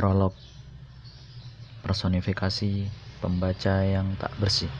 [0.00, 0.32] Prolog
[1.84, 2.88] Personifikasi
[3.20, 4.72] pembaca yang tak bersih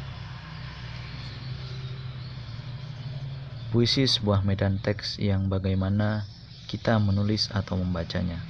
[3.69, 6.25] Puisi sebuah medan teks yang bagaimana
[6.73, 8.41] kita menulis atau membacanya.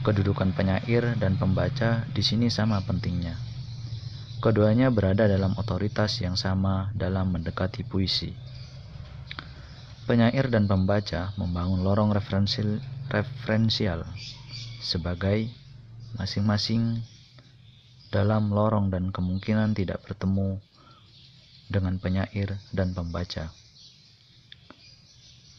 [0.00, 3.36] Kedudukan penyair dan pembaca di sini sama pentingnya.
[4.40, 8.32] Keduanya berada dalam otoritas yang sama dalam mendekati puisi.
[10.08, 12.80] Penyair dan pembaca membangun lorong referensial,
[13.12, 14.08] referensial
[14.82, 15.46] sebagai
[16.18, 17.00] masing-masing
[18.10, 20.58] dalam lorong dan kemungkinan tidak bertemu
[21.70, 23.48] dengan penyair dan pembaca.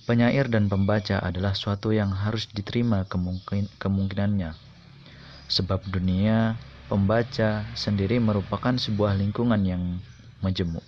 [0.04, 4.52] Penyair dan pembaca adalah suatu yang harus diterima kemungkin kemungkinannya,
[5.48, 6.60] sebab dunia
[6.92, 10.04] pembaca sendiri merupakan sebuah lingkungan yang
[10.44, 10.84] majemuk.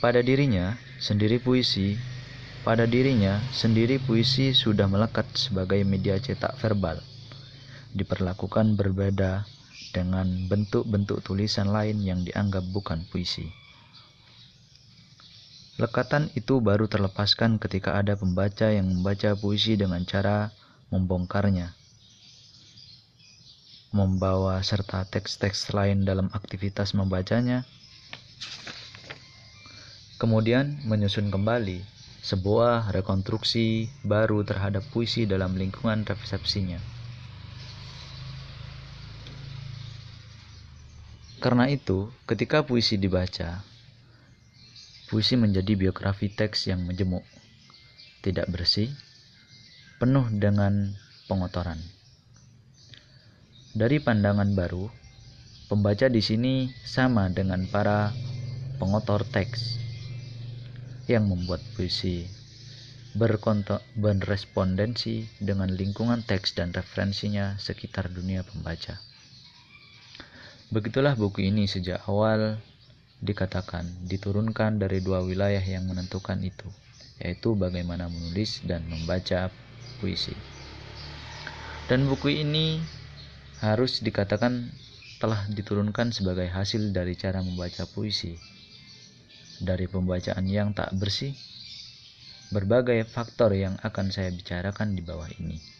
[0.00, 2.00] Pada dirinya sendiri puisi
[2.64, 6.96] pada dirinya sendiri puisi sudah melekat sebagai media cetak verbal.
[7.92, 9.44] Diperlakukan berbeda
[9.92, 13.52] dengan bentuk-bentuk tulisan lain yang dianggap bukan puisi.
[15.76, 20.48] Lekatan itu baru terlepaskan ketika ada pembaca yang membaca puisi dengan cara
[20.88, 21.76] membongkarnya,
[23.92, 27.68] membawa serta teks-teks lain dalam aktivitas membacanya,
[30.16, 31.93] kemudian menyusun kembali
[32.24, 36.80] sebuah rekonstruksi baru terhadap puisi dalam lingkungan resepsinya.
[41.44, 43.60] Karena itu, ketika puisi dibaca,
[45.12, 47.20] puisi menjadi biografi teks yang menjemuk,
[48.24, 48.88] tidak bersih,
[50.00, 50.96] penuh dengan
[51.28, 51.76] pengotoran.
[53.76, 54.88] Dari pandangan baru,
[55.68, 58.16] pembaca di sini sama dengan para
[58.80, 59.83] pengotor teks
[61.04, 62.24] yang membuat puisi
[63.14, 68.98] berrespondensi dengan lingkungan teks dan referensinya sekitar dunia pembaca.
[70.74, 72.58] Begitulah buku ini sejak awal
[73.22, 76.66] dikatakan diturunkan dari dua wilayah yang menentukan itu,
[77.22, 79.54] yaitu bagaimana menulis dan membaca
[80.02, 80.34] puisi.
[81.86, 82.82] Dan buku ini
[83.62, 84.74] harus dikatakan
[85.22, 88.34] telah diturunkan sebagai hasil dari cara membaca puisi
[89.64, 91.32] dari pembacaan yang tak bersih,
[92.52, 95.74] berbagai faktor yang akan saya bicarakan di bawah ini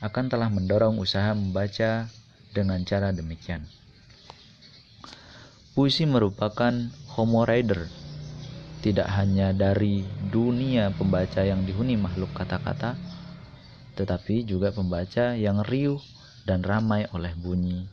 [0.00, 2.08] akan telah mendorong usaha membaca
[2.56, 3.68] dengan cara demikian.
[5.76, 6.72] Puisi merupakan
[7.14, 7.86] homo rider,
[8.80, 12.96] tidak hanya dari dunia pembaca yang dihuni makhluk kata-kata,
[13.94, 16.00] tetapi juga pembaca yang riuh
[16.48, 17.84] dan ramai oleh bunyi,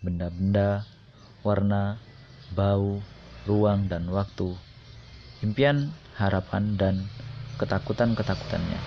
[0.00, 0.88] benda-benda,
[1.44, 2.00] warna,
[2.56, 3.04] bau,
[3.42, 4.54] ruang dan waktu,
[5.42, 6.94] impian, harapan, dan
[7.58, 8.78] ketakutan-ketakutannya.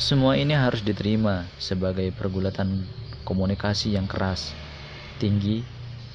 [0.00, 2.88] Semua ini harus diterima sebagai pergulatan
[3.22, 4.50] komunikasi yang keras,
[5.22, 5.62] tinggi,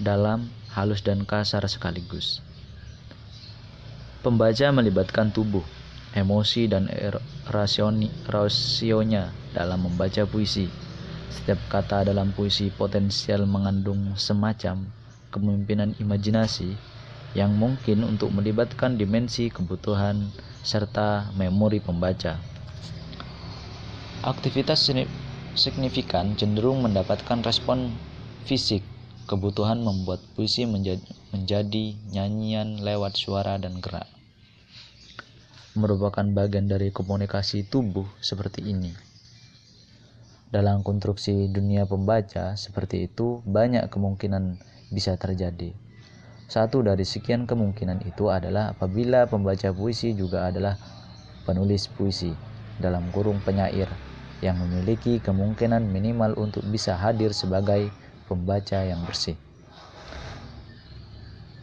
[0.01, 2.43] dalam, halus, dan kasar sekaligus.
[4.25, 5.63] Pembaca melibatkan tubuh,
[6.17, 10.67] emosi, dan er-, rasionya dalam membaca puisi.
[11.29, 15.04] Setiap kata dalam puisi potensial mengandung semacam
[15.35, 16.79] kepemimpinan imajinasi
[17.35, 20.31] yang mungkin untuk melibatkan dimensi kebutuhan
[20.63, 22.39] serta memori pembaca.
[24.23, 24.87] Aktivitas
[25.59, 27.91] signifikan cenderung mendapatkan respon
[28.47, 28.87] fisik.
[29.25, 31.01] Kebutuhan membuat puisi menjadi,
[31.33, 34.05] menjadi nyanyian lewat suara dan gerak.
[35.73, 38.93] Merupakan bagian dari komunikasi tubuh seperti ini.
[40.53, 44.61] Dalam konstruksi dunia pembaca seperti itu, banyak kemungkinan
[44.95, 45.75] bisa terjadi.
[46.47, 50.79] Satu dari sekian kemungkinan itu adalah apabila pembaca puisi juga adalah
[51.43, 52.31] penulis puisi
[52.79, 53.91] dalam kurung penyair
[54.39, 57.91] yang memiliki kemungkinan minimal untuk bisa hadir sebagai
[58.29, 59.35] pembaca yang bersih.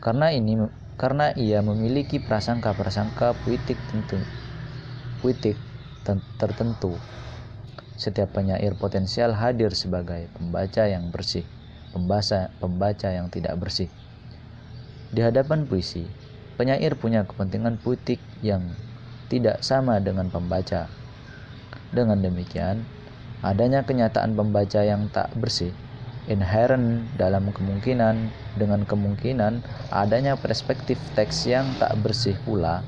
[0.03, 0.59] Karena ini
[0.99, 4.19] karena ia memiliki prasangka-prasangka puitik tentu
[5.23, 5.57] puitik
[6.37, 6.99] tertentu.
[7.95, 11.47] Setiap penyair potensial hadir sebagai pembaca yang bersih
[11.93, 13.93] pembaca, pembaca yang tidak bersih.
[15.13, 16.09] Di hadapan puisi,
[16.57, 18.65] penyair punya kepentingan puitik yang
[19.29, 20.89] tidak sama dengan pembaca.
[21.93, 22.81] Dengan demikian,
[23.45, 25.77] adanya kenyataan pembaca yang tak bersih
[26.31, 32.87] inherent dalam kemungkinan dengan kemungkinan adanya perspektif teks yang tak bersih pula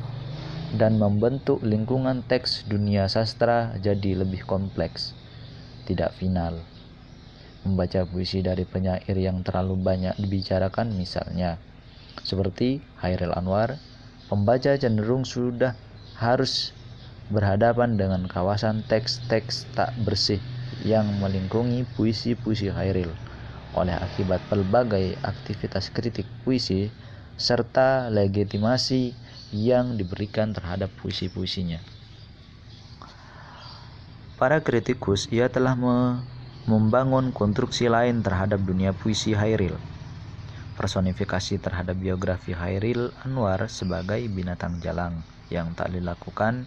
[0.79, 5.15] dan membentuk lingkungan teks dunia sastra jadi lebih kompleks,
[5.87, 6.74] tidak final
[7.65, 11.57] membaca puisi dari penyair yang terlalu banyak dibicarakan misalnya
[12.23, 13.81] seperti Hairil Anwar
[14.29, 15.75] pembaca cenderung sudah
[16.21, 16.77] harus
[17.33, 20.39] berhadapan dengan kawasan teks-teks tak bersih
[20.85, 23.11] yang melingkungi puisi-puisi Hairil
[23.75, 26.93] oleh akibat pelbagai aktivitas kritik puisi
[27.35, 29.11] serta legitimasi
[29.51, 31.83] yang diberikan terhadap puisi-puisinya.
[34.39, 36.23] Para kritikus ia telah me
[36.65, 39.77] membangun konstruksi lain terhadap dunia puisi Hairil.
[40.81, 45.21] Personifikasi terhadap biografi Hairil Anwar sebagai binatang jalang
[45.53, 46.65] yang tak dilakukan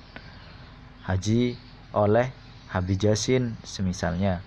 [1.01, 1.57] haji
[1.97, 2.29] oleh
[2.69, 4.45] Habib Jasin semisalnya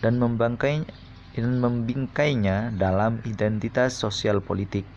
[0.00, 0.88] dan membangkai
[1.36, 4.88] dan membingkainya dalam identitas sosial politik.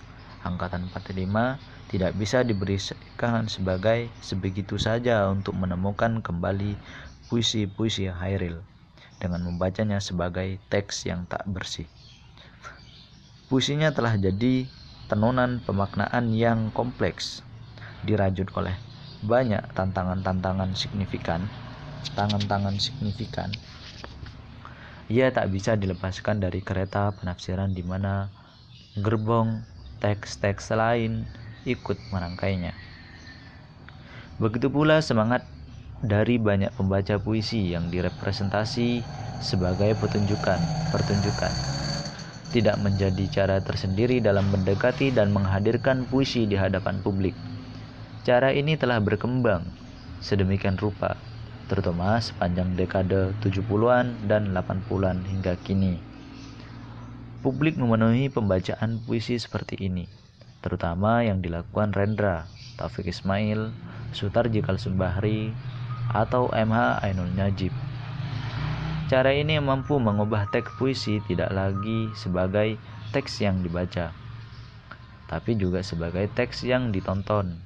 [0.48, 6.80] Angkatan 45 tidak bisa diberikan sebagai sebegitu saja untuk menemukan kembali
[7.28, 8.73] puisi-puisi Hairil
[9.20, 11.86] dengan membacanya sebagai teks yang tak bersih.
[13.52, 14.66] Puisinya telah jadi
[15.12, 17.46] tenunan pemaknaan yang kompleks,
[18.08, 18.74] dirajut oleh
[19.24, 21.46] banyak tantangan-tantangan signifikan,
[22.18, 23.54] tangan-tangan signifikan.
[25.12, 28.32] Ia tak bisa dilepaskan dari kereta penafsiran di mana
[28.98, 29.62] gerbong
[30.02, 31.28] teks-teks lain
[31.64, 32.76] ikut merangkainya.
[34.42, 35.53] Begitu pula semangat
[36.04, 39.00] dari banyak pembaca puisi yang direpresentasi
[39.40, 40.60] sebagai pertunjukan,
[40.92, 41.54] pertunjukan.
[42.52, 47.34] Tidak menjadi cara tersendiri dalam mendekati dan menghadirkan puisi di hadapan publik.
[48.28, 49.64] Cara ini telah berkembang
[50.20, 51.16] sedemikian rupa,
[51.72, 55.98] terutama sepanjang dekade 70-an dan 80-an hingga kini.
[57.42, 60.24] Publik memenuhi pembacaan puisi seperti ini
[60.64, 62.48] terutama yang dilakukan Rendra,
[62.80, 63.76] Taufik Ismail,
[64.16, 65.52] Sutarji Kalsumbahri,
[66.12, 67.72] atau MH Ainul Najib.
[69.08, 72.82] Cara ini mampu mengubah teks puisi tidak lagi sebagai
[73.14, 74.10] teks yang dibaca,
[75.30, 77.62] tapi juga sebagai teks yang ditonton.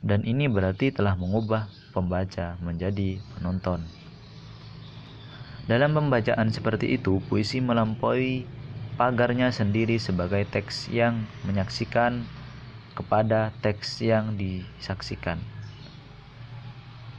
[0.00, 3.84] Dan ini berarti telah mengubah pembaca menjadi penonton.
[5.68, 8.48] Dalam pembacaan seperti itu, puisi melampaui
[8.96, 12.24] pagarnya sendiri sebagai teks yang menyaksikan
[12.96, 15.38] kepada teks yang disaksikan.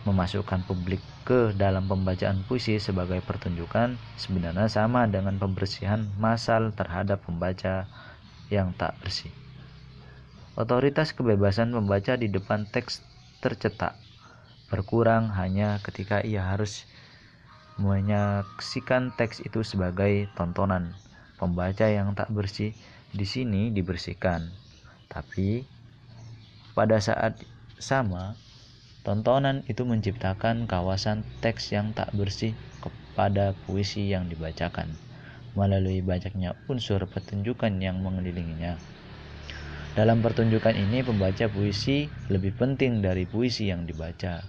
[0.02, 7.86] Memasukkan publik ke dalam pembacaan puisi sebagai pertunjukan sebenarnya sama dengan pembersihan massal terhadap pembaca
[8.50, 9.30] yang tak bersih.
[10.58, 13.06] Otoritas kebebasan membaca di depan teks
[13.40, 13.96] tercetak
[14.72, 16.88] berkurang hanya ketika ia harus
[17.76, 20.96] menyaksikan teks itu sebagai tontonan
[21.36, 22.72] pembaca yang tak bersih
[23.12, 24.54] di sini dibersihkan.
[25.12, 25.66] Tapi
[26.72, 27.36] pada saat
[27.82, 28.40] sama,
[29.02, 34.94] tontonan itu menciptakan kawasan teks yang tak bersih kepada puisi yang dibacakan
[35.58, 38.80] melalui banyaknya unsur pertunjukan yang mengelilinginya.
[39.92, 44.40] Dalam pertunjukan ini, pembaca puisi lebih penting dari puisi yang dibaca.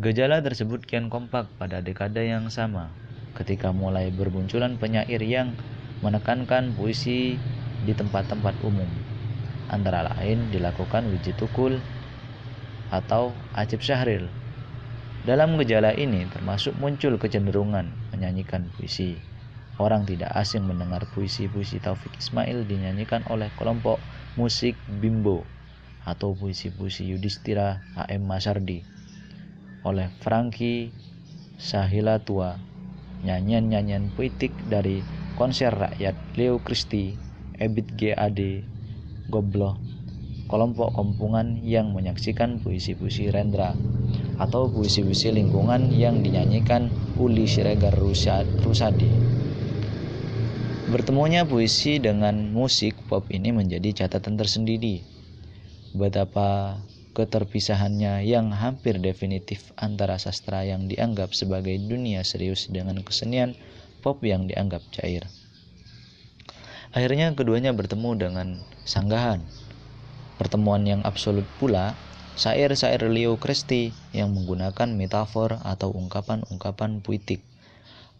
[0.00, 2.88] Gejala tersebut kian kompak pada dekade yang sama,
[3.36, 5.52] ketika mulai bermunculan penyair yang
[6.00, 7.36] menekankan puisi
[7.84, 9.11] di tempat-tempat umum.
[9.72, 11.80] Antara lain dilakukan Wiji Tukul
[12.92, 14.28] atau Acip Syahril.
[15.24, 19.16] Dalam gejala ini termasuk muncul kecenderungan menyanyikan puisi.
[19.80, 23.96] Orang tidak asing mendengar puisi-puisi Taufik Ismail dinyanyikan oleh kelompok
[24.36, 25.48] musik Bimbo
[26.04, 28.28] atau puisi-puisi Yudhistira A.M.
[28.28, 28.84] Masardi
[29.82, 30.94] oleh Frankie
[31.58, 32.58] Sahilatua
[33.22, 35.02] nyanyian-nyanyian puitik dari
[35.38, 37.18] konser rakyat Leo Christie,
[37.58, 38.66] Ebit GAD,
[39.30, 39.78] Goblo,
[40.50, 43.76] kelompok kompungan yang menyaksikan puisi-puisi Rendra
[44.42, 49.10] atau puisi-puisi lingkungan yang dinyanyikan Uli Siregar Rusadi.
[50.92, 55.00] Bertemunya puisi dengan musik pop ini menjadi catatan tersendiri.
[55.96, 56.80] Betapa
[57.16, 63.56] keterpisahannya yang hampir definitif antara sastra yang dianggap sebagai dunia serius dengan kesenian
[64.04, 65.28] pop yang dianggap cair.
[66.92, 68.48] Akhirnya keduanya bertemu dengan
[68.84, 69.40] sanggahan.
[70.36, 71.96] Pertemuan yang absolut pula
[72.36, 77.40] syair-syair Leo Christie yang menggunakan metafor atau ungkapan-ungkapan puitik.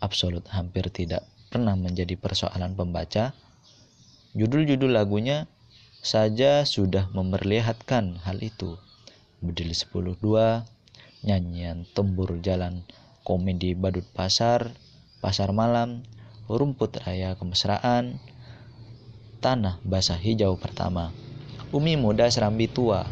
[0.01, 3.37] Absolut hampir tidak pernah menjadi persoalan pembaca.
[4.33, 5.45] Judul-judul lagunya
[6.01, 8.81] saja sudah memperlihatkan hal itu.
[9.45, 10.17] Bedil 10.2,
[11.29, 12.89] nyanyian tembur jalan,
[13.21, 14.73] komedi badut pasar,
[15.21, 16.09] pasar malam,
[16.49, 18.17] rumput raya kemesraan,
[19.43, 21.11] tanah basah hijau pertama,
[21.75, 23.03] umi muda serambi tua,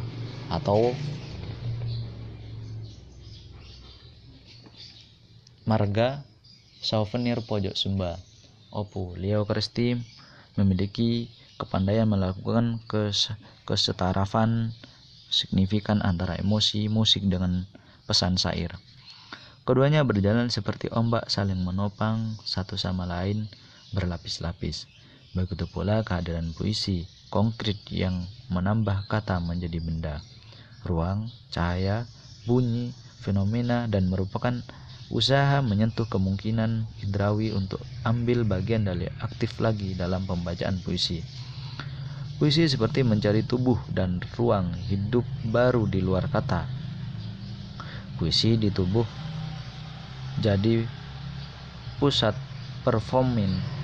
[0.47, 0.95] atau
[5.67, 6.23] marga
[6.79, 8.23] souvenir pojok Sumba.
[8.71, 9.99] Opo Leo Kresti
[10.55, 11.27] memiliki
[11.59, 13.35] kepandaian melakukan kes
[13.67, 14.71] kesetarafan
[15.31, 17.67] signifikan antara emosi musik dengan
[18.07, 18.79] pesan syair.
[19.67, 23.47] Keduanya berjalan seperti ombak saling menopang satu sama lain
[23.95, 25.00] berlapis-lapis.
[25.31, 30.15] Begitu pula kehadiran puisi konkret yang menambah kata menjadi benda,
[30.83, 32.11] ruang, cahaya,
[32.51, 32.91] bunyi,
[33.23, 34.59] fenomena dan merupakan
[35.11, 41.23] usaha menyentuh kemungkinan indrawi untuk ambil bagian dari aktif lagi dalam pembacaan puisi.
[42.43, 46.67] Puisi seperti mencari tubuh dan ruang hidup baru di luar kata.
[48.19, 49.05] Puisi di tubuh
[50.41, 50.89] jadi
[52.01, 52.33] pusat
[52.83, 53.80] performin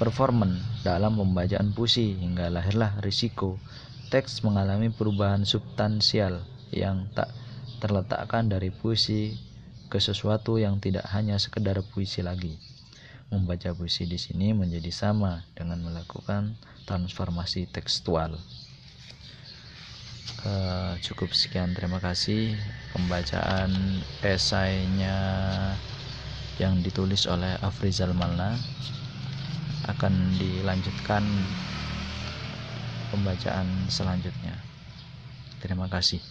[0.00, 3.60] performan dalam pembacaan puisi hingga lahirlah risiko
[4.08, 6.40] teks mengalami perubahan substansial
[6.72, 7.28] yang tak
[7.84, 9.36] terletakkan dari puisi
[9.92, 12.56] ke sesuatu yang tidak hanya sekedar puisi lagi.
[13.28, 16.56] Membaca puisi di sini menjadi sama dengan melakukan
[16.88, 18.40] transformasi tekstual.
[20.40, 22.56] Uh, cukup sekian terima kasih
[22.96, 25.20] pembacaan esainya
[26.56, 28.56] yang ditulis oleh Afrizal Malna
[29.90, 31.22] akan dilanjutkan
[33.10, 34.54] pembacaan selanjutnya.
[35.60, 36.29] Terima kasih